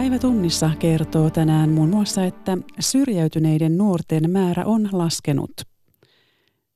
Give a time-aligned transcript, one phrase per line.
[0.00, 5.52] Päivä tunnissa kertoo tänään muun muassa, että syrjäytyneiden nuorten määrä on laskenut.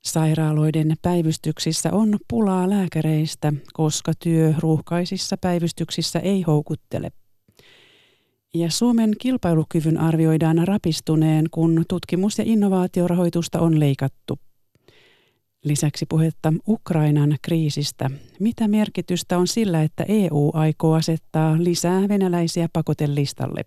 [0.03, 7.11] Sairaaloiden päivystyksissä on pulaa lääkäreistä, koska työ ruuhkaisissa päivystyksissä ei houkuttele.
[8.55, 14.39] Ja Suomen kilpailukyvyn arvioidaan rapistuneen, kun tutkimus- ja innovaatiorahoitusta on leikattu.
[15.65, 18.11] Lisäksi puhetta Ukrainan kriisistä.
[18.41, 23.65] Mitä merkitystä on sillä, että EU aikoo asettaa lisää venäläisiä pakotelistalle?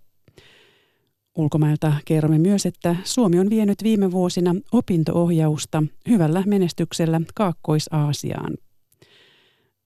[1.38, 8.58] Ulkomailta kerromme myös, että Suomi on vienyt viime vuosina opintoohjausta hyvällä menestyksellä Kaakkois-Aasiaan.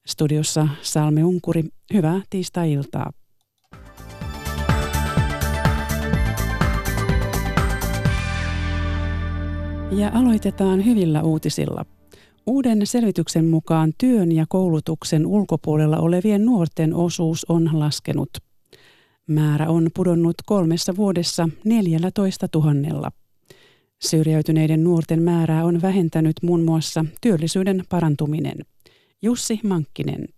[0.06, 3.12] Studiossa Salme Unkuri, hyvää tiistai-iltaa.
[9.96, 11.84] Ja aloitetaan hyvillä uutisilla.
[12.46, 18.30] Uuden selvityksen mukaan työn ja koulutuksen ulkopuolella olevien nuorten osuus on laskenut.
[19.26, 23.10] Määrä on pudonnut kolmessa vuodessa 14 tuhannella.
[24.00, 28.58] Syrjäytyneiden nuorten määrää on vähentänyt muun muassa työllisyyden parantuminen.
[29.22, 30.28] Jussi Mankkinen.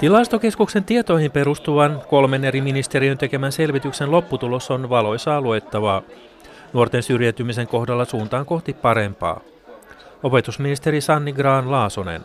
[0.00, 6.02] Tilastokeskuksen tietoihin perustuvan kolmen eri ministeriön tekemän selvityksen lopputulos on valoisaa luettavaa.
[6.72, 9.40] Nuorten syrjäytymisen kohdalla suuntaan kohti parempaa.
[10.22, 12.20] Opetusministeri Sanni Graan-Laasonen.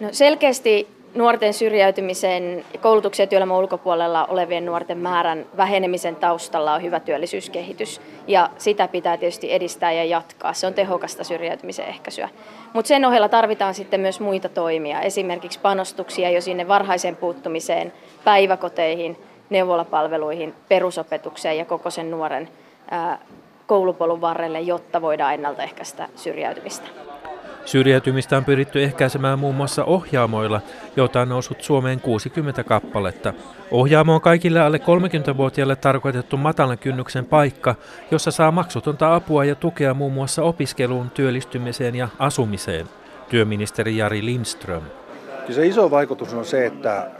[0.00, 7.00] No selkeästi nuorten syrjäytymisen koulutuksen ja työelämän ulkopuolella olevien nuorten määrän vähenemisen taustalla on hyvä
[7.00, 10.52] työllisyyskehitys ja sitä pitää tietysti edistää ja jatkaa.
[10.52, 12.28] Se on tehokasta syrjäytymisen ehkäisyä.
[12.72, 17.92] Mutta sen ohella tarvitaan sitten myös muita toimia, esimerkiksi panostuksia jo sinne varhaiseen puuttumiseen,
[18.24, 19.16] päiväkoteihin,
[19.50, 22.48] neuvolapalveluihin, perusopetukseen ja koko sen nuoren
[23.66, 26.88] koulupolun varrelle, jotta voidaan ennaltaehkäistä syrjäytymistä.
[27.64, 30.60] Syrjäytymistä on pyritty ehkäisemään muun muassa ohjaamoilla,
[30.96, 33.32] joita on noussut Suomeen 60 kappaletta.
[33.70, 37.74] Ohjaamo on kaikille alle 30-vuotiaille tarkoitettu matalan kynnyksen paikka,
[38.10, 42.86] jossa saa maksutonta apua ja tukea muun muassa opiskeluun, työllistymiseen ja asumiseen.
[43.28, 44.82] Työministeri Jari Lindström.
[45.50, 47.10] Se iso vaikutus on se, että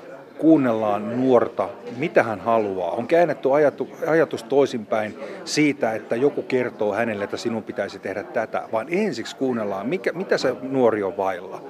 [0.41, 2.91] kuunnellaan nuorta, mitä hän haluaa.
[2.91, 8.63] On käännetty ajatu, ajatus toisinpäin siitä, että joku kertoo hänelle, että sinun pitäisi tehdä tätä,
[8.73, 11.63] vaan ensiksi kuunnellaan, mikä, mitä se nuori on vailla.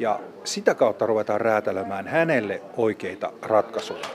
[0.00, 4.06] Ja sitä kautta ruvetaan räätälemään hänelle oikeita ratkaisuja.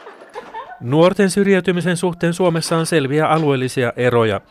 [0.82, 4.42] Nuorten syrjäytymisen suhteen Suomessa on selviä alueellisia eroja.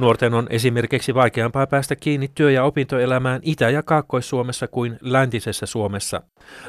[0.00, 6.22] Nuorten on esimerkiksi vaikeampaa päästä kiinni työ- ja opintoelämään Itä- ja Kaakkois-Suomessa kuin läntisessä Suomessa.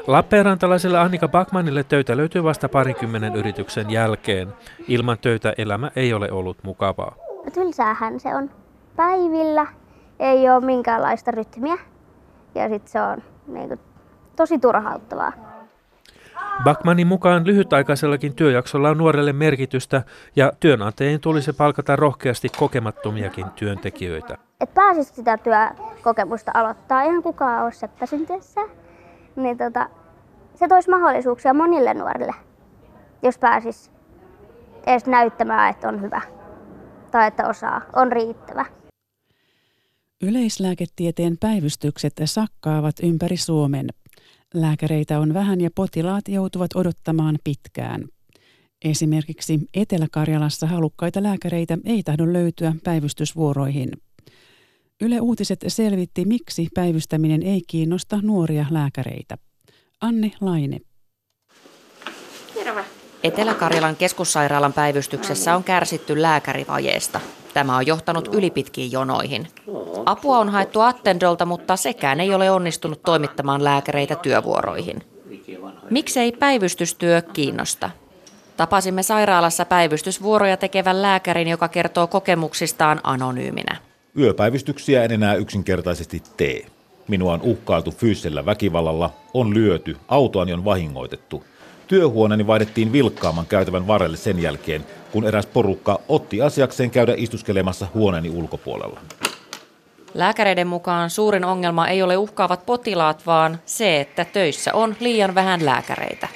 [0.07, 4.53] Lappeenrantalaiselle Annika Bakmanille töitä löytyy vasta parikymmenen yrityksen jälkeen.
[4.87, 7.15] Ilman töitä elämä ei ole ollut mukavaa.
[7.53, 8.49] Tylsäähän se on.
[8.95, 9.67] Päivillä
[10.19, 11.77] ei ole minkäänlaista rytmiä
[12.55, 13.79] ja sitten se on niin kuin,
[14.35, 15.50] tosi turhauttavaa.
[16.63, 20.03] Backmanin mukaan lyhytaikaisellakin työjaksolla on nuorelle merkitystä
[20.35, 24.37] ja työnantajien tulisi palkata rohkeasti kokemattomiakin työntekijöitä.
[24.61, 28.61] Et pääsisi sitä työkokemusta aloittaa, ihan kukaan ole seppäsyntiessä,
[29.35, 29.89] niin tota,
[30.55, 32.33] se toisi mahdollisuuksia monille nuorille,
[33.23, 33.91] jos pääsis
[34.87, 36.21] edes näyttämään, että on hyvä
[37.11, 38.65] tai että osaa, on riittävä.
[40.23, 43.87] Yleislääketieteen päivystykset sakkaavat ympäri Suomen.
[44.53, 48.05] Lääkäreitä on vähän ja potilaat joutuvat odottamaan pitkään.
[48.85, 53.91] Esimerkiksi Etelä-Karjalassa halukkaita lääkäreitä ei tahdo löytyä päivystysvuoroihin.
[55.01, 59.37] Yle Uutiset selvitti, miksi päivystäminen ei kiinnosta nuoria lääkäreitä.
[60.01, 60.79] Anne Laine.
[63.23, 67.19] Etelä-Karjalan keskussairaalan päivystyksessä on kärsitty lääkärivajeesta.
[67.53, 69.47] Tämä on johtanut ylipitkiin jonoihin.
[70.05, 75.03] Apua on haettu Attendolta, mutta sekään ei ole onnistunut toimittamaan lääkäreitä työvuoroihin.
[75.89, 77.89] Miksei päivystystyö kiinnosta?
[78.57, 83.77] Tapasimme sairaalassa päivystysvuoroja tekevän lääkärin, joka kertoo kokemuksistaan anonyyminä.
[84.17, 86.65] Yöpäivystyksiä en enää yksinkertaisesti tee.
[87.07, 91.43] Minua on uhkailtu fyysisellä väkivallalla, on lyöty, autoani on vahingoitettu.
[91.91, 98.29] Työhuoneeni vaihdettiin vilkkaamman käytävän varrelle sen jälkeen, kun eräs porukka otti asiakseen käydä istuskelemassa huoneeni
[98.29, 98.99] ulkopuolella.
[100.13, 105.65] Lääkäreiden mukaan suurin ongelma ei ole uhkaavat potilaat, vaan se, että töissä on liian vähän
[105.65, 106.27] lääkäreitä.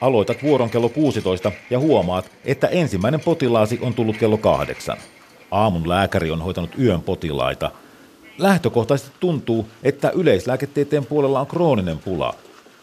[0.00, 4.96] Aloitat vuoron kello 16 ja huomaat, että ensimmäinen potilaasi on tullut kello kahdeksan.
[5.50, 7.70] Aamun lääkäri on hoitanut yön potilaita.
[8.38, 12.34] Lähtökohtaisesti tuntuu, että yleislääketieteen puolella on krooninen pula.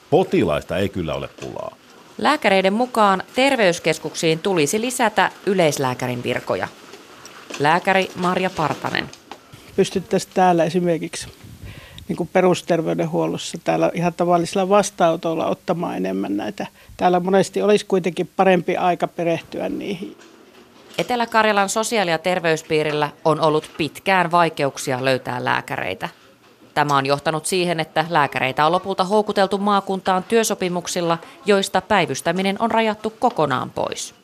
[0.10, 1.76] Potilaista ei kyllä ole pulaa.
[2.18, 6.68] Lääkäreiden mukaan terveyskeskuksiin tulisi lisätä yleislääkärin virkoja.
[7.60, 9.10] Lääkäri Marja Partanen.
[9.76, 11.28] Pystyttäisiin täällä esimerkiksi
[12.08, 16.68] niin kuin perusterveydenhuollossa täällä ihan tavallisella vastaanotolla ottamaan enemmän näitä.
[16.98, 20.18] Täällä monesti olisi kuitenkin parempi aika perehtyä niihin.
[20.98, 26.10] Etelä-Karjalan sosiaali- ja terveyspiirillä on ollut pitkään vaikeuksia löytää lääkäreitä.
[26.80, 33.10] Tämä on johtanut siihen, että lääkäreitä on lopulta houkuteltu maakuntaan työsopimuksilla, joista päivystäminen on rajattu
[33.20, 34.16] kokonaan pois.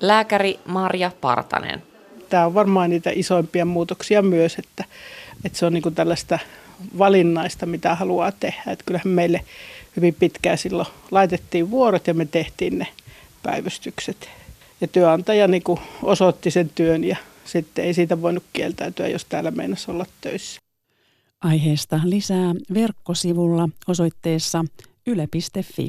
[0.00, 1.82] Lääkäri Marja Partanen.
[2.28, 4.84] Tämä on varmaan niitä isoimpia muutoksia myös, että,
[5.44, 6.38] että se on niin tällaista
[6.98, 8.62] valinnaista, mitä haluaa tehdä.
[8.66, 9.44] Että kyllähän meille
[9.96, 12.86] hyvin pitkään silloin laitettiin vuorot ja me tehtiin ne
[13.42, 14.28] päivystykset.
[14.80, 15.62] Ja työnantaja niin
[16.02, 20.60] osoitti sen työn ja sitten ei siitä voinut kieltäytyä, jos täällä meinasi olla töissä.
[21.40, 24.64] Aiheesta lisää verkkosivulla osoitteessa
[25.06, 25.88] yle.fi.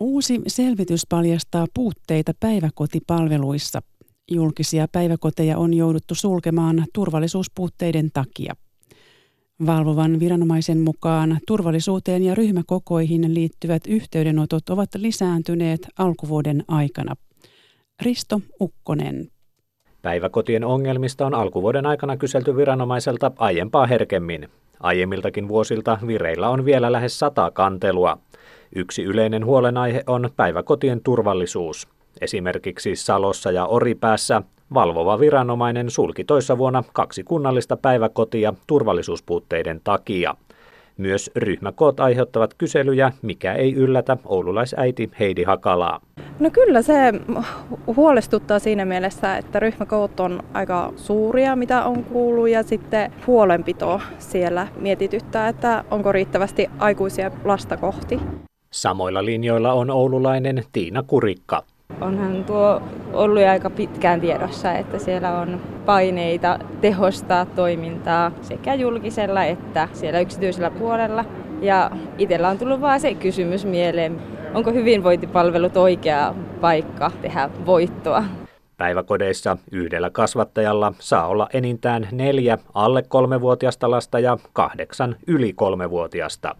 [0.00, 3.82] Uusi selvitys paljastaa puutteita päiväkotipalveluissa.
[4.30, 8.54] Julkisia päiväkoteja on jouduttu sulkemaan turvallisuuspuutteiden takia.
[9.66, 17.16] Valvovan viranomaisen mukaan turvallisuuteen ja ryhmäkokoihin liittyvät yhteydenotot ovat lisääntyneet alkuvuoden aikana.
[18.02, 19.30] Risto Ukkonen.
[20.06, 24.48] Päiväkotien ongelmista on alkuvuoden aikana kyselty viranomaiselta aiempaa herkemmin.
[24.80, 28.18] Aiemmiltakin vuosilta vireillä on vielä lähes sata kantelua.
[28.74, 31.88] Yksi yleinen huolenaihe on päiväkotien turvallisuus.
[32.20, 34.42] Esimerkiksi Salossa ja Oripäässä
[34.74, 40.34] valvova viranomainen sulki toissa vuonna kaksi kunnallista päiväkotia turvallisuuspuutteiden takia.
[40.96, 46.00] Myös ryhmäkoot aiheuttavat kyselyjä, mikä ei yllätä oululaisäiti Heidi Hakalaa.
[46.40, 46.94] No kyllä se
[47.96, 54.68] huolestuttaa siinä mielessä, että ryhmäkoot on aika suuria, mitä on kuullut, ja sitten huolenpito siellä
[54.80, 58.20] mietityttää, että onko riittävästi aikuisia lasta kohti.
[58.70, 61.62] Samoilla linjoilla on oululainen Tiina Kurikka.
[62.00, 69.88] Onhan tuo ollut aika pitkään tiedossa, että siellä on paineita tehostaa toimintaa sekä julkisella että
[69.92, 71.24] siellä yksityisellä puolella.
[71.60, 74.20] Ja itsellä on tullut vaan se kysymys mieleen,
[74.54, 78.24] onko hyvinvointipalvelut oikea paikka tehdä voittoa.
[78.76, 86.56] Päiväkodeissa yhdellä kasvattajalla saa olla enintään neljä alle kolmevuotiasta lasta ja kahdeksan yli kolmevuotiasta.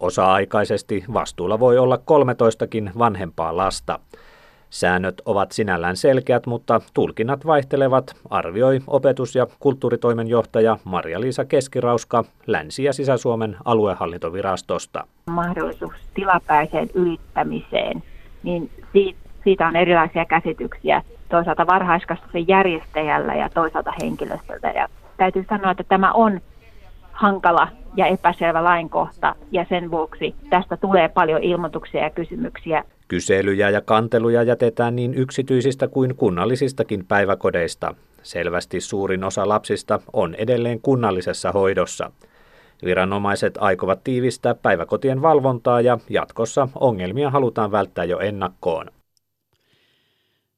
[0.00, 3.98] Osa-aikaisesti vastuulla voi olla 13kin vanhempaa lasta.
[4.70, 12.92] Säännöt ovat sinällään selkeät, mutta tulkinnat vaihtelevat, arvioi opetus- ja kulttuuritoimenjohtaja Maria-Liisa Keskirauska Länsi- ja
[12.92, 15.06] Sisä-Suomen aluehallintovirastosta.
[15.30, 18.02] Mahdollisuus tilapäiseen ylittämiseen,
[18.42, 18.70] niin
[19.44, 24.68] siitä on erilaisia käsityksiä toisaalta varhaiskasvatuksen järjestäjällä ja toisaalta henkilöstöltä.
[24.68, 26.40] Ja täytyy sanoa, että tämä on
[27.20, 32.84] hankala ja epäselvä lainkohta ja sen vuoksi tästä tulee paljon ilmoituksia ja kysymyksiä.
[33.08, 37.94] Kyselyjä ja kanteluja jätetään niin yksityisistä kuin kunnallisistakin päiväkodeista.
[38.22, 42.12] Selvästi suurin osa lapsista on edelleen kunnallisessa hoidossa.
[42.84, 48.86] Viranomaiset aikovat tiivistää päiväkotien valvontaa ja jatkossa ongelmia halutaan välttää jo ennakkoon.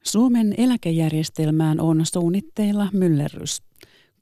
[0.03, 3.72] Suomen eläkejärjestelmään on suunnitteilla myllerrys.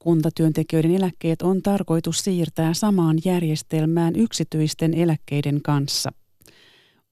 [0.03, 6.11] Kuntatyöntekijöiden eläkkeet on tarkoitus siirtää samaan järjestelmään yksityisten eläkkeiden kanssa.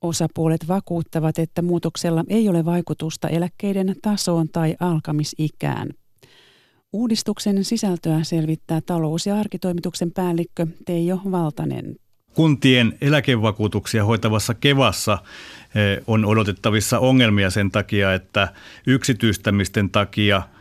[0.00, 5.88] Osapuolet vakuuttavat, että muutoksella ei ole vaikutusta eläkkeiden tasoon tai alkamisikään.
[6.93, 11.96] Uudistuksen sisältöä selvittää talous- ja arkitoimituksen päällikkö Teijo Valtanen.
[12.34, 15.19] Kuntien eläkevakuutuksia hoitavassa Kevassa
[15.74, 18.48] eh, on odotettavissa ongelmia sen takia, että
[18.86, 20.43] yksityistämisten takia–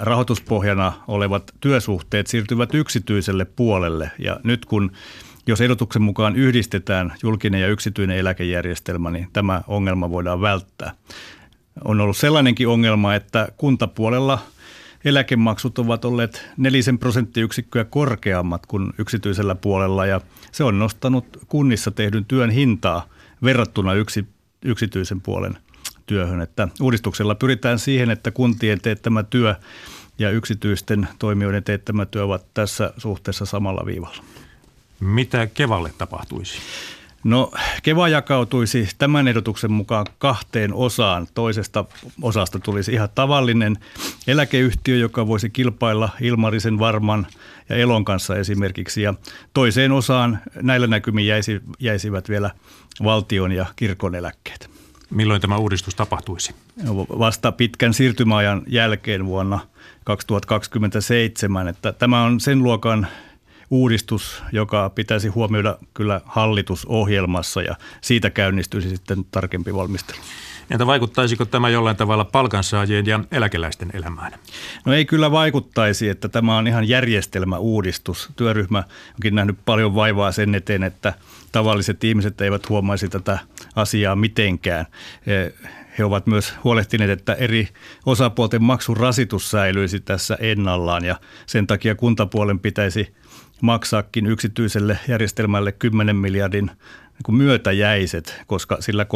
[0.00, 4.10] rahoituspohjana olevat työsuhteet siirtyvät yksityiselle puolelle.
[4.18, 4.92] Ja nyt kun
[5.46, 10.92] jos ehdotuksen mukaan yhdistetään julkinen ja yksityinen eläkejärjestelmä, niin tämä ongelma voidaan välttää.
[11.84, 14.38] On ollut sellainenkin ongelma, että kuntapuolella
[15.04, 20.20] eläkemaksut ovat olleet nelisen prosenttiyksikköä korkeammat kuin yksityisellä puolella ja
[20.52, 23.08] se on nostanut kunnissa tehdyn työn hintaa
[23.42, 24.26] verrattuna yksi,
[24.64, 25.58] yksityisen puolen
[26.06, 26.40] työhön.
[26.40, 29.54] Että uudistuksella pyritään siihen, että kuntien teettämä työ
[30.18, 34.24] ja yksityisten toimijoiden teettämä työ ovat tässä suhteessa samalla viivalla.
[35.00, 36.58] Mitä Kevalle tapahtuisi?
[37.24, 41.26] No Keva jakautuisi tämän ehdotuksen mukaan kahteen osaan.
[41.34, 41.84] Toisesta
[42.22, 43.78] osasta tulisi ihan tavallinen
[44.26, 47.26] eläkeyhtiö, joka voisi kilpailla Ilmarisen, Varman
[47.68, 49.02] ja Elon kanssa esimerkiksi.
[49.02, 49.14] Ja
[49.54, 52.50] toiseen osaan näillä näkymin jäisi, jäisivät vielä
[53.04, 54.73] valtion ja kirkon eläkkeet.
[55.14, 56.54] Milloin tämä uudistus tapahtuisi?
[57.18, 59.60] Vasta pitkän siirtymäajan jälkeen vuonna
[60.04, 61.68] 2027.
[61.68, 63.06] Että tämä on sen luokan
[63.70, 70.18] uudistus, joka pitäisi huomioida kyllä hallitusohjelmassa ja siitä käynnistyisi sitten tarkempi valmistelu.
[70.70, 74.32] Entä vaikuttaisiko tämä jollain tavalla palkansaajien ja eläkeläisten elämään?
[74.84, 78.28] No ei kyllä vaikuttaisi, että tämä on ihan järjestelmäuudistus.
[78.36, 81.12] Työryhmä onkin nähnyt paljon vaivaa sen eteen, että
[81.52, 83.38] tavalliset ihmiset eivät huomaisi tätä
[83.76, 84.86] asiaa mitenkään.
[85.98, 87.68] He ovat myös huolehtineet, että eri
[88.06, 91.16] osapuolten maksun rasitus säilyisi tässä ennallaan ja
[91.46, 93.14] sen takia kuntapuolen pitäisi
[93.60, 96.70] maksaakin yksityiselle järjestelmälle 10 miljardin
[97.28, 99.06] niin myötäjäiset, koska sillä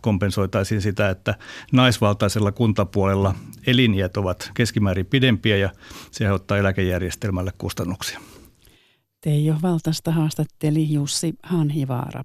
[0.00, 1.34] kompensoitaisiin sitä, että
[1.72, 3.34] naisvaltaisella kuntapuolella
[3.66, 5.70] eliniät ovat keskimäärin pidempiä ja
[6.10, 8.20] se aiheuttaa eläkejärjestelmälle kustannuksia.
[9.20, 12.22] Teijo Valtasta haastatteli Jussi Hanhivaara.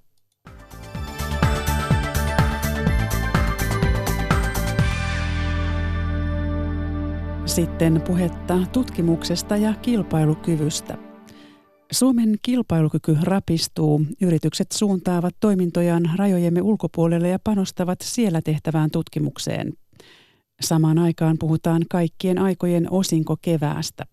[7.46, 11.09] Sitten puhetta tutkimuksesta ja kilpailukyvystä.
[11.90, 14.02] Suomen kilpailukyky rapistuu.
[14.22, 19.72] Yritykset suuntaavat toimintojaan rajojemme ulkopuolelle ja panostavat siellä tehtävään tutkimukseen.
[20.60, 24.04] Samaan aikaan puhutaan kaikkien aikojen osinko keväästä.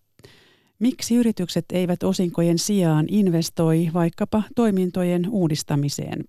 [0.79, 6.24] Miksi yritykset eivät osinkojen sijaan investoi vaikkapa toimintojen uudistamiseen?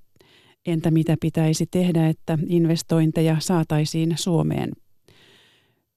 [0.66, 4.72] Entä mitä pitäisi tehdä, että investointeja saataisiin Suomeen?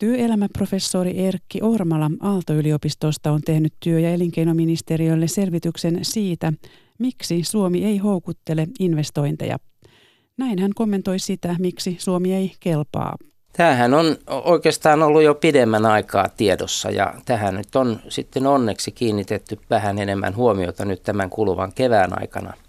[0.01, 6.53] Työelämäprofessori Erkki Ormala Aalto-yliopistosta on tehnyt työ- ja elinkeinoministeriölle selvityksen siitä,
[6.99, 9.57] miksi Suomi ei houkuttele investointeja.
[10.37, 13.15] Näin hän kommentoi sitä, miksi Suomi ei kelpaa.
[13.53, 19.59] Tämähän on oikeastaan ollut jo pidemmän aikaa tiedossa ja tähän nyt on sitten onneksi kiinnitetty
[19.69, 22.53] vähän enemmän huomiota nyt tämän kuluvan kevään aikana–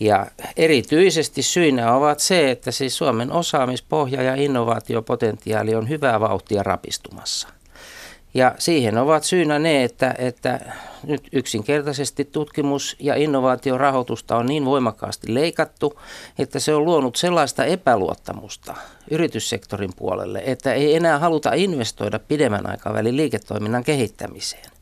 [0.00, 0.26] ja
[0.56, 7.48] erityisesti syinä ovat se, että siis Suomen osaamispohja ja innovaatiopotentiaali on hyvää vauhtia rapistumassa.
[8.34, 10.60] Ja siihen ovat syynä ne, että, että
[11.02, 16.00] nyt yksinkertaisesti tutkimus- ja innovaatiorahoitusta on niin voimakkaasti leikattu,
[16.38, 18.74] että se on luonut sellaista epäluottamusta
[19.10, 24.79] yrityssektorin puolelle, että ei enää haluta investoida pidemmän aikavälin liiketoiminnan kehittämiseen.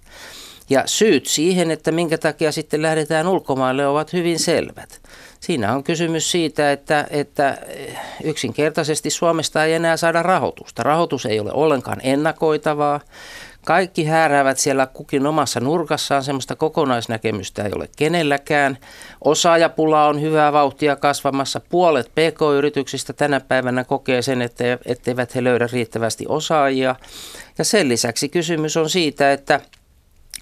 [0.71, 5.01] Ja syyt siihen, että minkä takia sitten lähdetään ulkomaille, ovat hyvin selvät.
[5.41, 7.59] Siinä on kysymys siitä, että, että
[8.25, 10.83] yksinkertaisesti Suomesta ei enää saada rahoitusta.
[10.83, 13.01] Rahoitus ei ole ollenkaan ennakoitavaa.
[13.65, 18.79] Kaikki hääräävät siellä kukin omassa nurkassaan, semmoista kokonaisnäkemystä ei ole kenelläkään.
[19.25, 21.61] Osaajapula on hyvää vauhtia kasvamassa.
[21.61, 26.97] Puolet PK-yrityksistä tänä päivänä kokee sen, että, etteivät he löydä riittävästi osaajia.
[27.59, 29.61] Ja sen lisäksi kysymys on siitä, että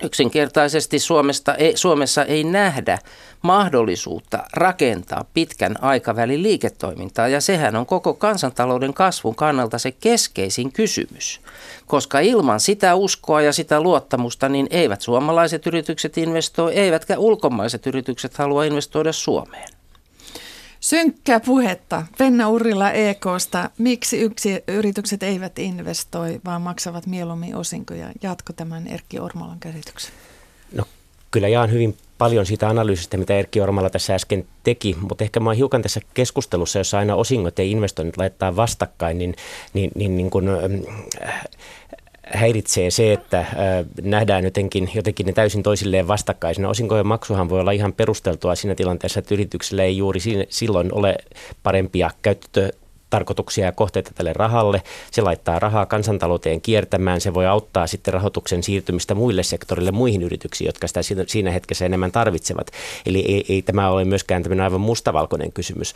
[0.03, 2.99] Yksinkertaisesti Suomesta ei, Suomessa ei nähdä
[3.43, 11.41] mahdollisuutta rakentaa pitkän aikavälin liiketoimintaa ja sehän on koko kansantalouden kasvun kannalta se keskeisin kysymys.
[11.87, 18.37] Koska ilman sitä uskoa ja sitä luottamusta niin eivät suomalaiset yritykset investoi, eivätkä ulkomaiset yritykset
[18.37, 19.76] halua investoida Suomeen.
[20.87, 22.03] Synkkää puhetta.
[22.19, 23.71] Penna Urrilla EKsta.
[23.79, 28.09] Miksi yksi yritykset eivät investoi, vaan maksavat mieluummin osinkoja?
[28.23, 30.13] Jatko tämän Erkki Ormalan käsityksen.
[30.73, 30.85] No
[31.31, 35.51] kyllä jaan hyvin paljon siitä analyysistä, mitä Erkki Ormala tässä äsken teki, mutta ehkä mä
[35.51, 39.35] oon hiukan tässä keskustelussa, jossa aina osingot ja investoinnit laittaa vastakkain, niin,
[39.73, 41.45] niin, niin, niin kun, äh,
[42.27, 43.47] häiritsee se, että äh,
[44.03, 46.69] nähdään jotenkin, jotenkin ne täysin toisilleen vastakkaisina.
[46.69, 51.17] Osinkojen maksuhan voi olla ihan perusteltua siinä tilanteessa, että yrityksellä ei juuri silloin ole
[51.63, 52.73] parempia käyttö
[53.11, 54.83] tarkoituksia ja kohteita tälle rahalle.
[55.11, 57.21] Se laittaa rahaa kansantalouteen kiertämään.
[57.21, 62.13] Se voi auttaa sitten rahoituksen siirtymistä muille sektorille, muihin yrityksiin, jotka sitä siinä hetkessä enemmän
[62.13, 62.71] tarvitsevat.
[63.07, 65.95] Eli ei, ei tämä ole myöskään tämmöinen aivan mustavalkoinen kysymys.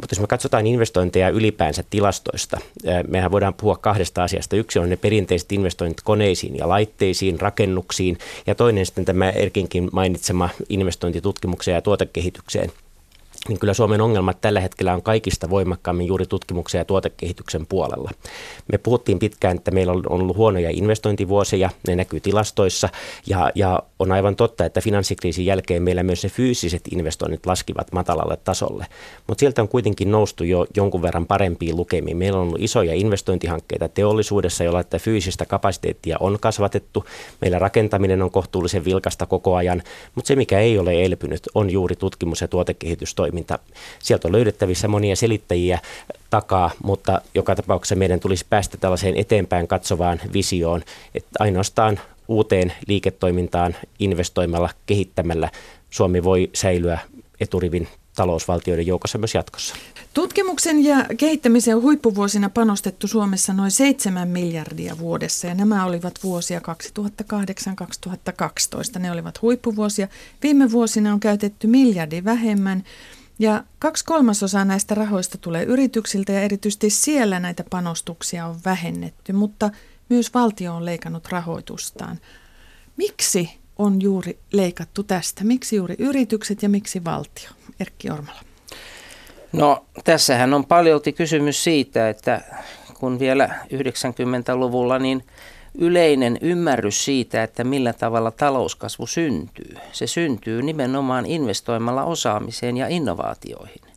[0.00, 2.60] Mutta jos me katsotaan investointeja ylipäänsä tilastoista,
[3.08, 4.56] mehän voidaan puhua kahdesta asiasta.
[4.56, 10.48] Yksi on ne perinteiset investoinnit koneisiin ja laitteisiin, rakennuksiin, ja toinen sitten tämä Erkinkin mainitsema
[10.68, 12.72] investointi tutkimukseen ja tuotekehitykseen–
[13.48, 18.10] niin kyllä Suomen ongelmat tällä hetkellä on kaikista voimakkaammin juuri tutkimuksen ja tuotekehityksen puolella.
[18.72, 22.88] Me puhuttiin pitkään, että meillä on ollut huonoja investointivuosia, ne näkyy tilastoissa,
[23.26, 28.36] ja, ja on aivan totta, että finanssikriisin jälkeen meillä myös ne fyysiset investoinnit laskivat matalalle
[28.36, 28.86] tasolle.
[29.26, 32.16] Mutta sieltä on kuitenkin noustu jo jonkun verran parempiin lukemiin.
[32.16, 37.04] Meillä on ollut isoja investointihankkeita teollisuudessa, joilla että fyysistä kapasiteettia on kasvatettu.
[37.40, 39.82] Meillä rakentaminen on kohtuullisen vilkasta koko ajan,
[40.14, 43.58] mutta se mikä ei ole elpynyt on juuri tutkimus- ja tuotekehitystoiminta toiminta.
[43.98, 45.78] Sieltä on löydettävissä monia selittäjiä
[46.30, 50.82] takaa, mutta joka tapauksessa meidän tulisi päästä tällaiseen eteenpäin katsovaan visioon,
[51.14, 55.50] että ainoastaan uuteen liiketoimintaan investoimalla, kehittämällä
[55.90, 56.98] Suomi voi säilyä
[57.40, 59.74] eturivin talousvaltioiden joukossa myös jatkossa.
[60.14, 66.60] Tutkimuksen ja kehittämisen huippuvuosina panostettu Suomessa noin 7 miljardia vuodessa ja nämä olivat vuosia
[68.96, 68.98] 2008-2012.
[68.98, 70.08] Ne olivat huippuvuosia.
[70.42, 72.84] Viime vuosina on käytetty miljardi vähemmän
[73.38, 79.70] Ja kaksi kolmasosaa näistä rahoista tulee yrityksiltä ja erityisesti siellä näitä panostuksia on vähennetty, mutta
[80.08, 82.18] myös valtio on leikannut rahoitustaan.
[82.96, 85.44] Miksi on juuri leikattu tästä?
[85.44, 87.50] Miksi juuri yritykset ja miksi valtio?
[87.80, 88.40] Erkki Ormala.
[89.52, 92.40] No tässähän on paljolti kysymys siitä, että
[92.94, 95.24] kun vielä 90-luvulla niin
[95.78, 99.74] yleinen ymmärrys siitä, että millä tavalla talouskasvu syntyy.
[99.92, 103.93] Se syntyy nimenomaan investoimalla osaamiseen ja innovaatioihin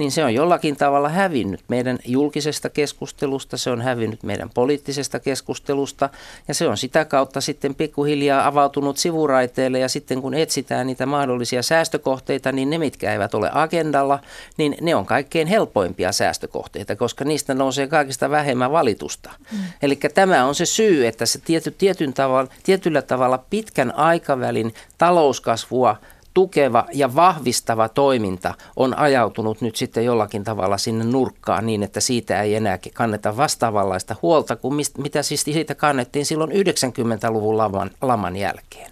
[0.00, 6.08] niin se on jollakin tavalla hävinnyt meidän julkisesta keskustelusta, se on hävinnyt meidän poliittisesta keskustelusta
[6.48, 11.62] ja se on sitä kautta sitten pikkuhiljaa avautunut sivuraiteille ja sitten kun etsitään niitä mahdollisia
[11.62, 14.18] säästökohteita, niin ne mitkä eivät ole agendalla,
[14.56, 19.30] niin ne on kaikkein helpoimpia säästökohteita, koska niistä nousee kaikista vähemmän valitusta.
[19.52, 19.58] Mm.
[19.82, 25.96] Eli tämä on se syy, että se tiety, tietyn tavalla, tietyllä tavalla pitkän aikavälin talouskasvua
[26.34, 32.42] tukeva ja vahvistava toiminta on ajautunut nyt sitten jollakin tavalla sinne nurkkaan niin, että siitä
[32.42, 38.36] ei enää kanneta vastaavanlaista huolta kuin mist, mitä siis siitä kannettiin silloin 90-luvun laman, laman
[38.36, 38.90] jälkeen.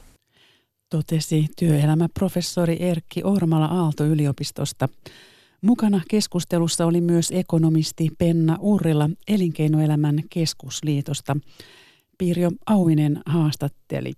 [0.90, 4.88] Totesi työelämäprofessori Erkki Ormala Aalto-yliopistosta.
[5.62, 11.36] Mukana keskustelussa oli myös ekonomisti Penna Urrila Elinkeinoelämän keskusliitosta.
[12.18, 14.12] Pirjo Auvinen haastatteli.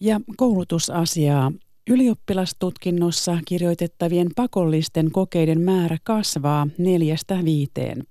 [0.00, 1.52] Ja koulutusasiaa.
[1.90, 8.04] Ylioppilastutkinnossa kirjoitettavien pakollisten kokeiden määrä kasvaa neljästä viiteen.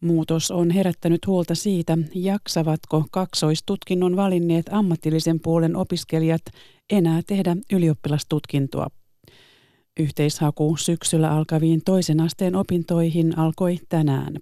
[0.00, 6.42] Muutos on herättänyt huolta siitä, jaksavatko kaksoistutkinnon valinneet ammatillisen puolen opiskelijat
[6.90, 8.86] enää tehdä ylioppilastutkintoa.
[10.00, 14.34] Yhteishaku syksyllä alkaviin toisen asteen opintoihin alkoi tänään.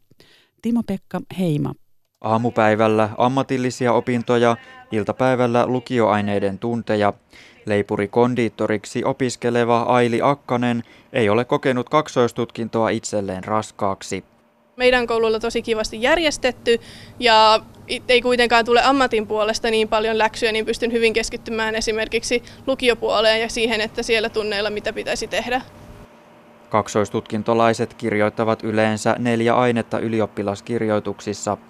[0.62, 1.74] Timo-Pekka Heima.
[2.20, 4.56] Aamupäivällä ammatillisia opintoja,
[4.92, 7.12] iltapäivällä lukioaineiden tunteja.
[7.66, 14.24] Leipuri kondiittoriksi opiskeleva Aili Akkanen ei ole kokenut kaksoistutkintoa itselleen raskaaksi.
[14.76, 16.80] Meidän koululla tosi kivasti järjestetty
[17.18, 17.60] ja
[18.08, 23.48] ei kuitenkaan tule ammatin puolesta niin paljon läksyjä, niin pystyn hyvin keskittymään esimerkiksi lukiopuoleen ja
[23.48, 25.62] siihen, että siellä tunneilla mitä pitäisi tehdä.
[26.70, 31.56] Kaksoistutkintolaiset kirjoittavat yleensä neljä ainetta ylioppilaskirjoituksissa–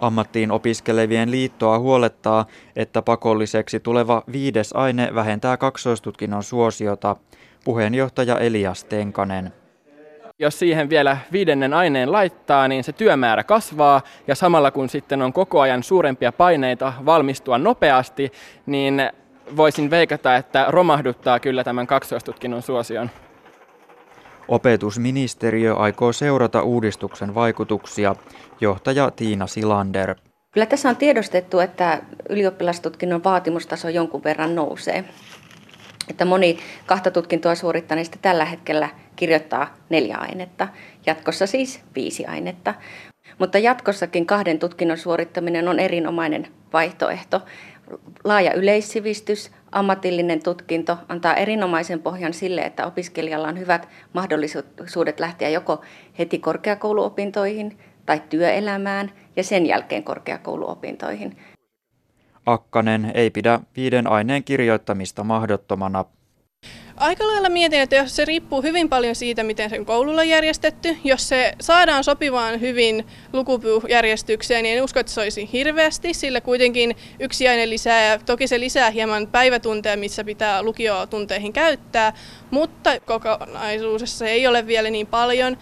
[0.00, 7.16] Ammattiin opiskelevien liittoa huolettaa, että pakolliseksi tuleva viides aine vähentää kaksoistutkinnon suosiota.
[7.64, 9.52] Puheenjohtaja Elias Tenkanen.
[10.38, 15.32] Jos siihen vielä viidennen aineen laittaa, niin se työmäärä kasvaa ja samalla kun sitten on
[15.32, 18.32] koko ajan suurempia paineita valmistua nopeasti,
[18.66, 19.10] niin
[19.56, 23.10] voisin veikata, että romahduttaa kyllä tämän kaksoistutkinnon suosion.
[24.50, 28.14] Opetusministeriö aikoo seurata uudistuksen vaikutuksia.
[28.60, 30.14] Johtaja Tiina Silander.
[30.50, 35.04] Kyllä tässä on tiedostettu, että ylioppilastutkinnon vaatimustaso jonkun verran nousee.
[36.08, 40.68] Että moni kahta tutkintoa suorittaneista tällä hetkellä kirjoittaa neljä ainetta,
[41.06, 42.74] jatkossa siis viisi ainetta.
[43.38, 47.40] Mutta jatkossakin kahden tutkinnon suorittaminen on erinomainen vaihtoehto.
[48.24, 55.80] Laaja yleissivistys, ammatillinen tutkinto antaa erinomaisen pohjan sille, että opiskelijalla on hyvät mahdollisuudet lähteä joko
[56.18, 61.36] heti korkeakouluopintoihin tai työelämään ja sen jälkeen korkeakouluopintoihin.
[62.46, 66.04] Akkanen ei pidä viiden aineen kirjoittamista mahdottomana
[67.00, 70.96] Aika lailla mietin, että jos se riippuu hyvin paljon siitä, miten sen koululla on järjestetty,
[71.04, 76.96] jos se saadaan sopivaan hyvin lukupyjärjestykseen, niin en usko, että se olisi hirveästi, sillä kuitenkin
[77.20, 82.12] yksi aine lisää, ja toki se lisää hieman päivätunteja, missä pitää lukiotunteihin käyttää,
[82.50, 85.56] mutta kokonaisuudessa ei ole vielä niin paljon.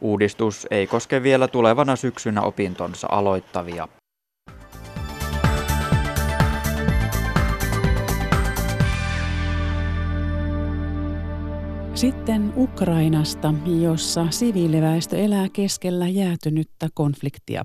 [0.00, 3.88] Uudistus ei koske vielä tulevana syksynä opintonsa aloittavia.
[11.98, 17.64] Sitten Ukrainasta, jossa siviiliväestö elää keskellä jäätynyttä konfliktia.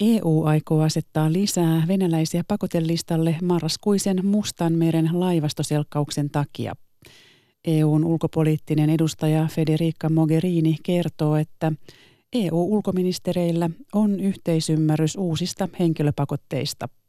[0.00, 6.72] EU aikoo asettaa lisää venäläisiä pakotelistalle marraskuisen Mustanmeren laivastoselkkauksen takia.
[7.64, 11.72] EUn ulkopoliittinen edustaja Federica Mogherini kertoo, että
[12.32, 16.88] EU-ulkoministereillä on yhteisymmärrys uusista henkilöpakotteista–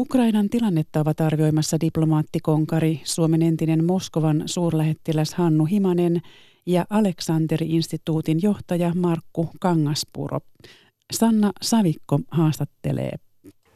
[0.00, 6.20] Ukrainan tilannetta ovat arvioimassa diplomaattikonkari, Suomen entinen Moskovan suurlähettiläs Hannu Himanen
[6.66, 10.40] ja Aleksanteri-instituutin johtaja Markku Kangaspuro.
[11.12, 13.12] Sanna Savikko haastattelee.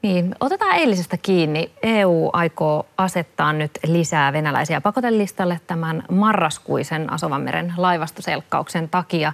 [0.03, 1.71] Niin, otetaan eilisestä kiinni.
[1.83, 9.33] EU aikoo asettaa nyt lisää venäläisiä pakotelistalle tämän marraskuisen Asovanmeren laivastoselkkauksen takia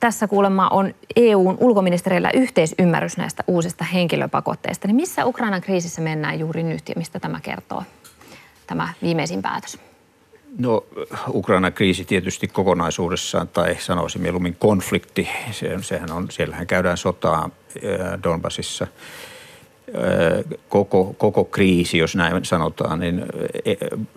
[0.00, 4.88] tässä kuulemma on EUn ulkoministereillä yhteisymmärrys näistä uusista henkilöpakotteista.
[4.88, 7.82] Niin missä Ukrainan kriisissä mennään juuri nyt ja mistä tämä kertoo,
[8.66, 9.78] tämä viimeisin päätös?
[10.58, 10.84] No
[11.28, 17.50] Ukraina kriisi tietysti kokonaisuudessaan, tai sanoisin mieluummin konflikti, se, sehän on, siellähän käydään sotaa
[18.22, 18.86] Donbasissa.
[20.68, 23.24] Koko, koko kriisi, jos näin sanotaan, niin
[23.64, 23.74] e,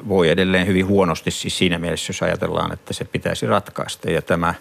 [0.08, 4.12] voi edelleen hyvin huonosti siis siinä mielessä, jos ajatellaan, että se pitäisi ratkaista.
[4.12, 4.54] Ja tämä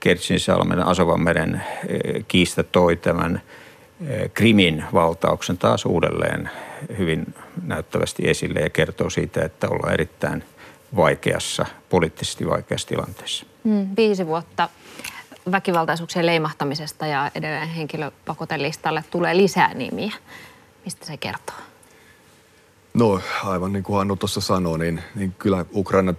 [0.00, 1.62] Kertsinsalmen Asovanmeren
[2.28, 3.42] kiista toi tämän
[4.34, 6.50] Krimin valtauksen taas uudelleen
[6.98, 7.34] hyvin
[7.66, 10.44] näyttävästi esille ja kertoo siitä, että ollaan erittäin–
[10.96, 13.46] vaikeassa, poliittisesti vaikeassa tilanteessa.
[13.64, 14.68] Mm, viisi vuotta
[15.50, 20.12] väkivaltaisuuksien leimahtamisesta ja edelleen henkilöpakotelistalle tulee lisää nimiä.
[20.84, 21.56] Mistä se kertoo?
[22.94, 26.14] No aivan niin kuin Hannu tuossa sanoi, niin, niin kyllä Ukraina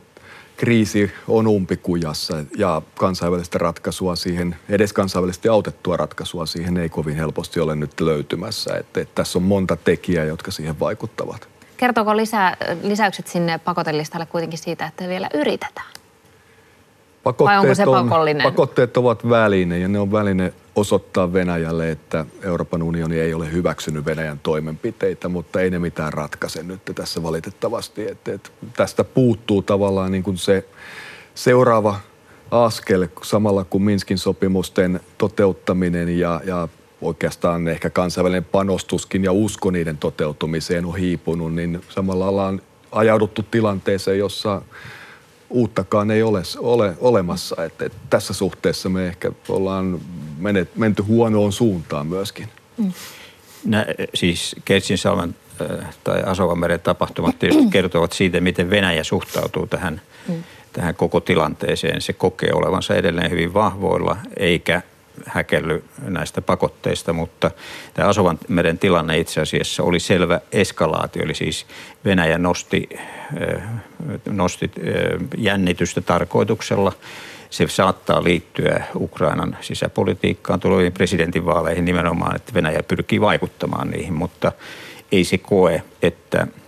[0.58, 7.60] kriisi on umpikujassa ja kansainvälistä ratkaisua siihen, edes kansainvälisesti autettua ratkaisua siihen ei kovin helposti
[7.60, 8.76] ole nyt löytymässä.
[8.76, 11.48] Että, että tässä on monta tekijää, jotka siihen vaikuttavat.
[11.78, 16.01] Kertooko lisää, lisäykset sinne pakotelistalle kuitenkin siitä, että vielä yritetään?
[17.24, 18.46] Pakotteet Vai onko se pakollinen?
[18.46, 23.52] On, pakotteet ovat väline ja ne on väline osoittaa Venäjälle, että Euroopan unioni ei ole
[23.52, 28.08] hyväksynyt Venäjän toimenpiteitä, mutta ei ne mitään ratkaise nyt tässä valitettavasti.
[28.08, 30.66] Että, että tästä puuttuu tavallaan niin kuin se
[31.36, 32.00] seuraava
[32.52, 36.68] askel samalla kuin Minskin sopimusten toteuttaminen ja, ja
[37.02, 44.20] oikeastaan ehkä kansainvälinen panostuskin ja usko niiden toteutumiseen on hiipunut, niin samalla ollaan ajauduttu tilanteeseen,
[44.20, 44.62] jossa
[45.52, 47.66] uuttakaan ei ole, ole olemassa.
[47.66, 50.00] Että, että tässä suhteessa me ehkä ollaan
[50.38, 52.50] menet, menty huonoon suuntaan myöskin.
[52.78, 52.94] Mm.
[53.66, 57.36] Nä, siis Kertsinsalmen äh, tai Asovanmeren tapahtumat
[57.72, 60.44] kertovat siitä, miten Venäjä suhtautuu tähän, mm.
[60.74, 62.02] tähän koko tilanteeseen.
[62.02, 64.82] Se kokee olevansa edelleen hyvin vahvoilla, eikä
[65.26, 67.52] häkelly näistä pakotteista, mutta
[67.94, 71.66] tämä Asovan meren tilanne itse asiassa oli selvä eskalaatio, eli siis
[72.06, 73.64] Venäjä nosti, äh,
[74.30, 76.94] nosti äh, jännitystä tarkoituksella.
[77.50, 84.52] Se saattaa liittyä Ukrainan sisäpolitiikkaan tuleviin presidentinvaaleihin nimenomaan, että Venäjä pyrkii vaikuttamaan niihin, mutta
[85.12, 86.48] ei se koe, että–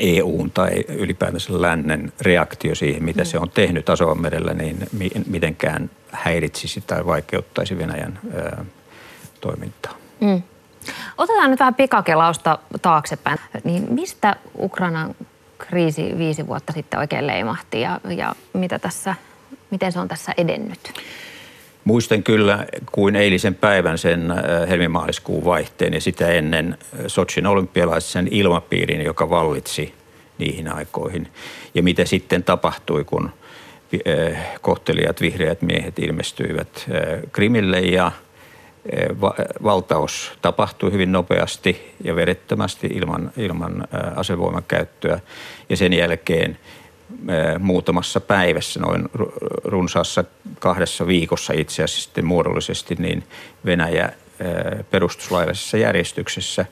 [0.00, 3.86] EUn tai ylipäätänsä lännen reaktio siihen, mitä se on tehnyt
[4.20, 4.88] merellä, niin
[5.26, 8.64] mitenkään häiritsisi tai vaikeuttaisi Venäjän ää,
[9.40, 9.94] toimintaa.
[10.20, 10.42] Mm.
[11.18, 13.38] Otetaan nyt vähän pikakelausta taaksepäin.
[13.64, 15.14] Niin mistä Ukrainan
[15.58, 19.14] kriisi viisi vuotta sitten oikein leimahti ja, ja mitä tässä,
[19.70, 20.92] miten se on tässä edennyt?
[21.84, 24.32] Muistan kyllä kuin eilisen päivän sen
[24.68, 29.94] helmimaaliskuun vaihteen ja sitä ennen Sotsin olympialaisen ilmapiirin, joka vallitsi
[30.38, 31.28] niihin aikoihin.
[31.74, 33.30] Ja mitä sitten tapahtui, kun
[34.60, 36.90] kohtelijat vihreät miehet ilmestyivät
[37.32, 38.12] Krimille ja
[39.62, 45.20] valtaus tapahtui hyvin nopeasti ja verettömästi ilman, ilman asevoiman käyttöä.
[45.68, 46.58] Ja sen jälkeen
[47.58, 49.08] muutamassa päivässä, noin
[49.64, 50.24] runsaassa
[50.58, 53.24] kahdessa viikossa itse asiassa sitten muodollisesti, niin
[53.64, 54.12] Venäjä
[54.90, 56.66] perustuslaillisessa järjestyksessä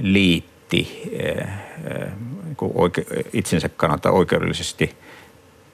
[0.00, 1.02] liitti
[3.32, 4.94] itsensä kannalta oikeudellisesti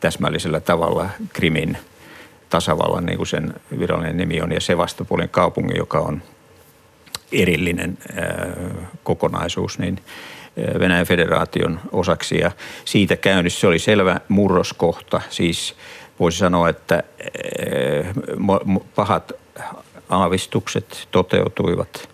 [0.00, 1.78] täsmällisellä tavalla Krimin
[2.50, 6.22] tasavallan, niin kuin sen virallinen nimi on, ja Sevastopolin kaupungin, joka on
[7.32, 7.98] erillinen
[9.02, 10.00] kokonaisuus, niin–
[10.56, 12.50] Venäjän federaation osaksi ja
[12.84, 15.20] siitä käynnissä se oli selvä murroskohta.
[15.30, 15.74] Siis
[16.20, 17.02] voisi sanoa, että
[17.72, 18.06] eh,
[18.94, 19.32] pahat
[20.08, 22.08] aavistukset toteutuivat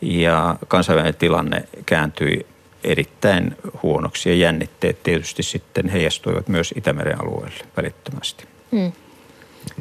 [0.00, 2.46] ja kansainvälinen tilanne kääntyi
[2.84, 8.44] erittäin huonoksi ja jännitteet tietysti sitten heijastuivat myös Itämeren alueelle välittömästi.
[8.72, 8.92] Hmm.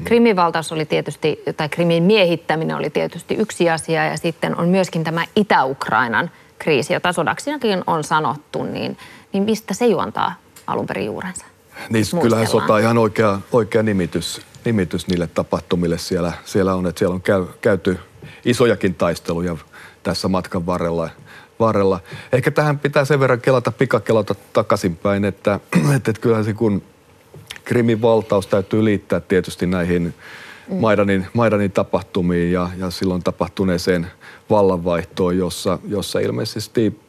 [0.03, 5.03] Krimin valtaus oli tietysti, tai Krimin miehittäminen oli tietysti yksi asia ja sitten on myöskin
[5.03, 6.31] tämä Itä-Ukrainan–
[6.63, 8.97] kriisi, jota sodaksinakin on sanottu, niin,
[9.33, 10.33] niin mistä se juontaa
[10.67, 11.45] alun perin juurensa?
[11.89, 16.87] Niin, kyllähän sota ihan oikea, oikea nimitys, nimitys niille tapahtumille siellä, siellä on.
[16.87, 17.99] Että siellä on käy, käyty
[18.45, 19.57] isojakin taisteluja
[20.03, 21.09] tässä matkan varrella.
[21.59, 21.99] varrella.
[22.31, 25.59] Ehkä tähän pitää sen verran kelata, pikakelata takaisinpäin, että,
[25.95, 26.81] että, että kyllähän se kun
[27.65, 30.13] Krimin valtaus täytyy liittää tietysti näihin.
[30.71, 34.07] Maidanin, Maidanin tapahtumiin ja, ja silloin tapahtuneeseen–
[34.51, 36.99] vallanvaihtoon, jossa, jossa ilmeisesti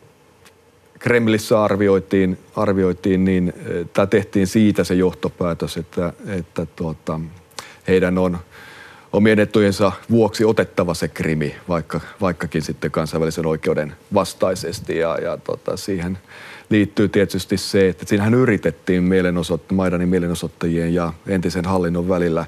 [0.98, 3.52] Kremlissä arvioitiin, arvioitiin niin,
[3.92, 7.20] tai tehtiin siitä se johtopäätös, että, että tuota,
[7.88, 8.38] heidän on
[9.12, 14.98] omien etujensa vuoksi otettava se krimi, vaikka, vaikkakin sitten kansainvälisen oikeuden vastaisesti.
[14.98, 16.18] Ja, ja tota, siihen
[16.70, 22.46] liittyy tietysti se, että siinähän yritettiin mielenosoitt- Maidanin mielenosoittajien ja entisen hallinnon välillä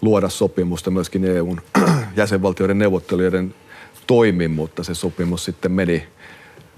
[0.00, 1.60] luoda sopimusta myöskin EUn
[2.16, 3.54] jäsenvaltioiden neuvottelijoiden
[4.06, 6.08] toimi, mutta se sopimus sitten meni,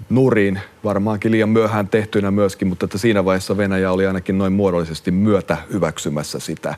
[0.09, 5.11] nurin, varmaankin liian myöhään tehtynä myöskin, mutta että siinä vaiheessa Venäjä oli ainakin noin muodollisesti
[5.11, 6.75] myötä hyväksymässä sitä.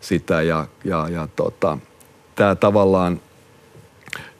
[0.00, 1.78] sitä ja, ja, ja tota,
[2.34, 3.20] tämä tavallaan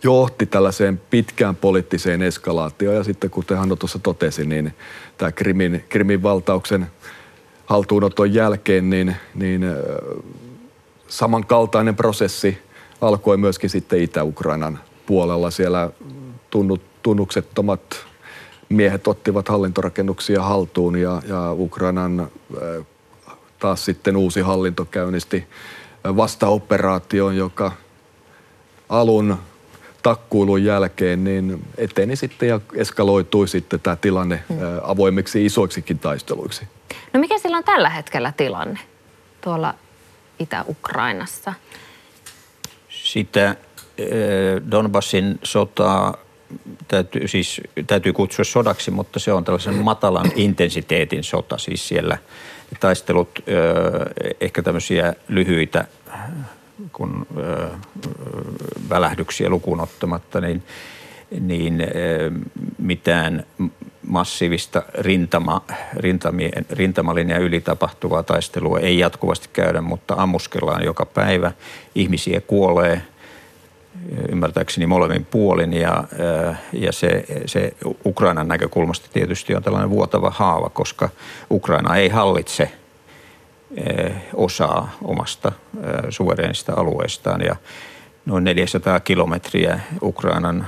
[0.03, 4.75] johti tällaiseen pitkään poliittiseen eskalaatioon ja sitten kuten Hanno tuossa totesi, niin
[5.19, 6.87] tämä Krimin, Krimin valtauksen
[7.67, 9.65] haltuunoton jälkeen, niin, niin
[11.09, 12.59] samankaltainen prosessi
[13.01, 15.51] alkoi myöskin sitten Itä-Ukrainan puolella.
[15.51, 15.91] Siellä
[16.51, 18.07] tunnut, tunnuksettomat
[18.69, 22.29] miehet ottivat hallintorakennuksia haltuun ja, ja Ukrainan
[23.59, 25.47] taas sitten uusi hallinto käynnisti
[26.05, 27.73] vastaoperaation, joka
[28.89, 29.37] alun
[30.03, 34.59] takkuilun jälkeen niin eteni sitten ja eskaloitui sitten tämä tilanne hmm.
[34.83, 36.65] avoimiksi isoiksikin taisteluiksi.
[37.13, 38.81] No mikä sillä on tällä hetkellä tilanne
[39.41, 39.75] tuolla
[40.39, 41.55] Itä-Ukrainassa?
[42.89, 43.57] Sitä
[44.71, 46.17] Donbassin sotaa
[46.89, 51.59] täytyy, siis, täytyy kutsua sodaksi, mutta se on tällaisen matalan intensiteetin sota.
[51.59, 52.19] Siis siellä
[52.81, 53.45] taistelut,
[54.41, 55.85] ehkä tämmöisiä lyhyitä
[56.93, 57.27] kun
[58.89, 60.63] välähdyksiä lukuun ottamatta, niin,
[61.41, 61.83] niin
[62.79, 63.45] mitään
[64.07, 65.65] massiivista rintama,
[65.97, 71.53] rintamien, rintamalinjan yli tapahtuvaa taistelua ei jatkuvasti käydä, mutta ammuskellaan joka päivä.
[71.95, 73.03] Ihmisiä kuolee
[74.29, 76.05] ymmärtääkseni molemmin puolin ja,
[76.73, 77.73] ja se, se
[78.05, 81.09] Ukrainan näkökulmasta tietysti on tällainen vuotava haava, koska
[81.51, 82.73] Ukraina ei hallitse
[84.35, 85.53] osaa omasta
[86.11, 87.57] suvereenista alueestaan ja
[88.27, 90.67] noin 400 kilometriä Ukrainan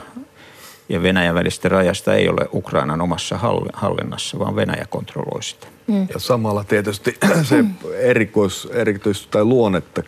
[0.88, 3.38] ja Venäjän välistä rajasta ei ole Ukrainan omassa
[3.72, 5.66] hallinnassa, vaan Venäjä kontrolloi sitä.
[5.87, 6.07] Mm.
[6.14, 7.64] Ja samalla tietysti se
[7.98, 10.03] erikois, erityis tai luonnetta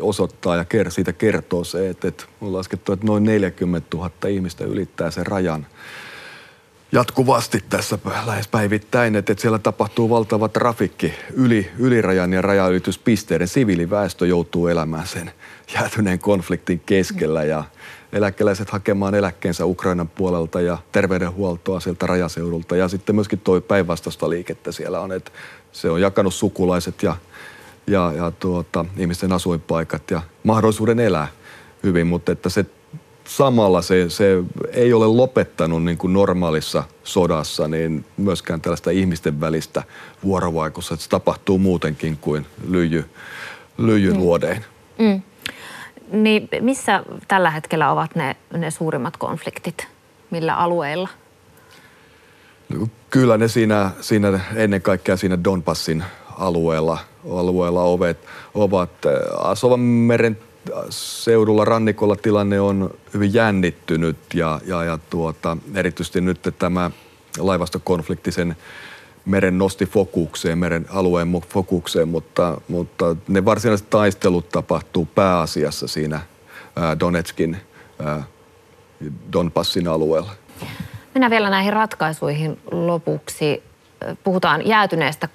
[0.00, 5.10] osoittaa ja siitä kertoo se, että, että on laskettu, että noin 40 000 ihmistä ylittää
[5.10, 5.66] sen rajan
[6.92, 12.02] jatkuvasti tässä lähes päivittäin, että, että siellä tapahtuu valtava trafikki yli, yli
[12.34, 13.48] ja rajanylityspisteiden.
[13.48, 15.32] Siviiliväestö joutuu elämään sen
[15.74, 17.64] jäätyneen konfliktin keskellä ja
[18.12, 22.76] eläkeläiset hakemaan eläkkeensä Ukrainan puolelta ja terveydenhuoltoa sieltä rajaseudulta.
[22.76, 25.30] Ja sitten myöskin tuo päinvastaista liikettä siellä on, että
[25.72, 27.16] se on jakanut sukulaiset ja,
[27.86, 31.28] ja, ja tuota, ihmisten asuinpaikat ja mahdollisuuden elää
[31.82, 32.66] hyvin, mutta että se
[33.28, 39.82] samalla se, se ei ole lopettanut niin kuin normaalissa sodassa niin myöskään tällaista ihmisten välistä
[40.24, 43.10] vuorovaikutusta, että se tapahtuu muutenkin kuin lyijy,
[43.78, 44.64] lyijyluodein.
[44.98, 45.06] Mm.
[45.06, 45.22] Mm.
[46.22, 49.88] Niin missä tällä hetkellä ovat ne, ne suurimmat konfliktit?
[50.30, 51.08] Millä alueilla?
[53.10, 56.04] Kyllä ne siinä, siinä ennen kaikkea siinä Donbassin
[56.38, 56.98] alueella,
[57.30, 58.18] alueella ovet,
[58.54, 58.90] ovat
[59.38, 60.38] Asovan meren
[60.90, 66.90] seudulla rannikolla tilanne on hyvin jännittynyt ja, ja, ja tuota, erityisesti nyt tämä
[67.38, 68.56] laivastokonflikti sen
[69.24, 76.20] meren nosti fokukseen, meren alueen fokukseen, mutta, mutta ne varsinaiset taistelut tapahtuu pääasiassa siinä
[77.00, 77.56] Donetskin,
[79.32, 80.32] Donbassin alueella.
[81.14, 83.62] Mennään vielä näihin ratkaisuihin lopuksi.
[84.24, 85.28] Puhutaan jäätyneestä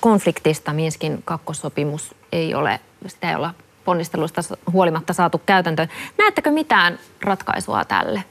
[0.00, 0.72] konfliktista.
[0.72, 4.40] Minskin kakkosopimus ei ole, sitä ei olla ponnisteluista
[4.72, 5.88] huolimatta saatu käytäntöön.
[6.18, 8.24] Näettekö mitään ratkaisua tälle?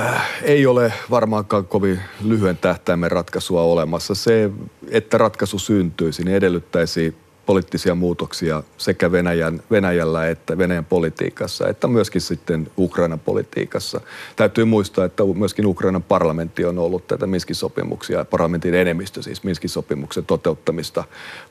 [0.00, 4.14] Äh, ei ole varmaankaan kovin lyhyen tähtäimen ratkaisua olemassa.
[4.14, 4.50] Se,
[4.90, 12.20] että ratkaisu syntyisi, niin edellyttäisi poliittisia muutoksia sekä Venäjän, Venäjällä että Venäjän politiikassa, että myöskin
[12.20, 14.00] sitten Ukrainan politiikassa.
[14.36, 19.70] Täytyy muistaa, että myöskin Ukrainan parlamentti on ollut tätä Minskin sopimuksia, parlamentin enemmistö siis Minskin
[19.70, 21.04] sopimuksen toteuttamista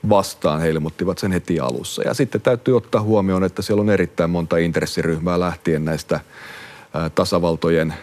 [0.09, 0.61] vastaan.
[0.61, 2.03] He ilmoittivat sen heti alussa.
[2.03, 6.19] Ja sitten täytyy ottaa huomioon, että siellä on erittäin monta intressiryhmää lähtien näistä
[7.15, 7.93] tasavaltojen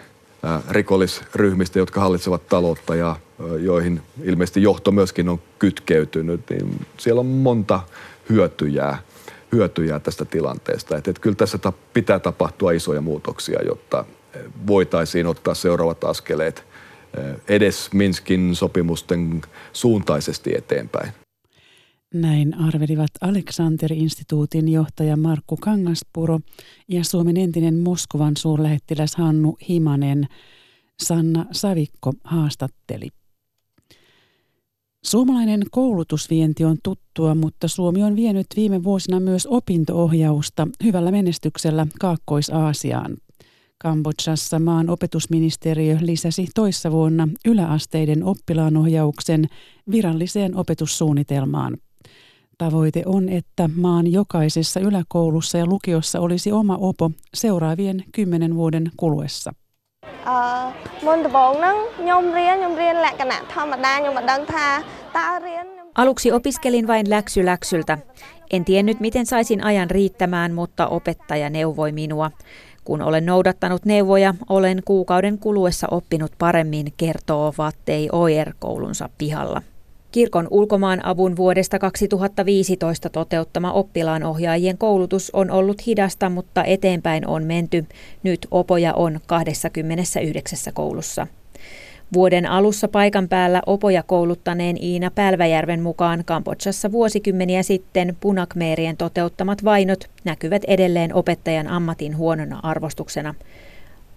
[0.71, 3.17] rikollisryhmistä, jotka hallitsevat taloutta ja
[3.61, 7.81] joihin ilmeisesti johto myöskin on kytkeytynyt, niin siellä on monta
[8.29, 8.99] hyötyjää,
[9.53, 10.97] hyötyjää tästä tilanteesta.
[10.97, 11.59] Että, että kyllä tässä
[11.95, 14.05] pitää tapahtua isoja muutoksia, jotta
[14.67, 16.65] voitaisiin ottaa seuraavat askeleet
[17.49, 21.13] edes Minskin sopimusten suuntaisesti eteenpäin.
[22.15, 26.41] Näin arvelivat Aleksanteri-instituutin johtaja Markku Kangaspuro
[26.89, 30.29] ja Suomen entinen Moskovan suurlähettiläs Hannu Himanen.
[31.03, 33.09] Sanna Savikko haastatteli.
[35.05, 43.17] Suomalainen koulutusvienti on tuttua, mutta Suomi on vienyt viime vuosina myös opintoohjausta hyvällä menestyksellä Kaakkois-Aasiaan.
[43.79, 49.47] Kambodžassa maan opetusministeriö lisäsi toissa vuonna yläasteiden oppilaanohjauksen
[49.91, 51.77] viralliseen opetussuunnitelmaan.
[52.59, 59.53] Tavoite on, että maan jokaisessa yläkoulussa ja lukiossa olisi oma opo seuraavien kymmenen vuoden kuluessa.
[61.06, 64.68] មុនដំបូងហ្នឹងខ្ញុំរៀនខ្ញុំរៀនលក្ខណៈធម្មតាខ្ញុំមិនដឹងថា
[65.18, 65.66] តើរៀន
[65.98, 67.98] Aluksi opiskelin vain läksy läksyltä.
[68.52, 72.32] En tiennyt, miten saisin ajan riittämään, mutta opettaja neuvoi minua.
[72.84, 79.62] Kun olen noudattanut neuvoja, olen kuukauden kuluessa oppinut paremmin, kertoo Vattei Oyer koulunsa pihalla.
[80.12, 87.87] Kirkon ulkomaan avun vuodesta 2015 toteuttama oppilaanohjaajien koulutus on ollut hidasta, mutta eteenpäin on menty.
[88.22, 91.27] Nyt opoja on 29 koulussa.
[92.12, 100.11] Vuoden alussa paikan päällä opoja kouluttaneen Iina Pälväjärven mukaan Kambodsassa vuosikymmeniä sitten punakmeerien toteuttamat vainot
[100.25, 103.35] näkyvät edelleen opettajan ammatin huonona arvostuksena.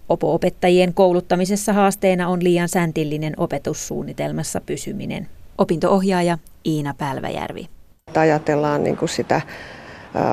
[0.10, 5.28] Opo-opettajien kouluttamisessa haasteena on liian säntillinen opetussuunnitelmassa pysyminen.
[5.58, 7.68] Opintoohjaaja Iina Pälväjärvi.
[8.16, 9.42] Ajatellaan niin kuin sitä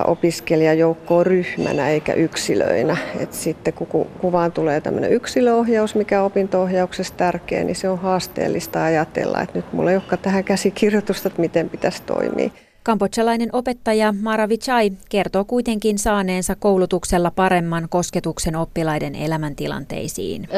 [0.07, 2.97] opiskelijajoukkoa ryhmänä eikä yksilöinä.
[3.21, 8.85] Et sitten kun kuvaan tulee tämmöinen yksilöohjaus, mikä on opinto-ohjauksessa tärkeä, niin se on haasteellista
[8.85, 12.51] ajatella, että nyt mulla ei olekaan tähän käsikirjoitusta, että miten pitäisi toimia.
[12.83, 20.49] Kambodsalainen opettaja Mara Vichai kertoo kuitenkin saaneensa koulutuksella paremman kosketuksen oppilaiden elämäntilanteisiin.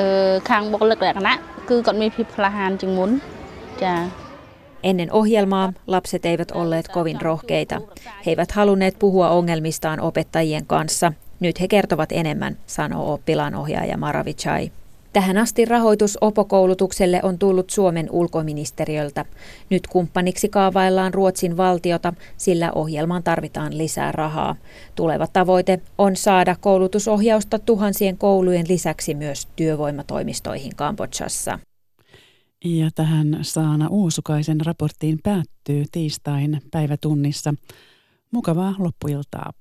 [4.85, 7.81] Ennen ohjelmaa lapset eivät olleet kovin rohkeita.
[8.27, 11.13] He eivät halunneet puhua ongelmistaan opettajien kanssa.
[11.41, 14.71] Nyt he kertovat enemmän, sanoo oppilaanohjaaja Maravichai.
[15.13, 19.25] Tähän asti rahoitus opokoulutukselle on tullut Suomen ulkoministeriöltä.
[19.71, 24.57] Nyt kumppaniksi kaavaillaan Ruotsin valtiota, sillä ohjelmaan tarvitaan lisää rahaa.
[24.95, 31.59] Tuleva tavoite on saada koulutusohjausta tuhansien koulujen lisäksi myös työvoimatoimistoihin Kambodsassa.
[32.65, 37.55] Ja tähän Saana Uusukaisen raporttiin päättyy tiistain päivätunnissa.
[38.31, 39.53] Mukavaa loppuiltaa.